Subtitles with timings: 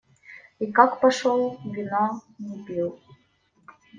[0.57, 2.97] И как пошел, вина не пил.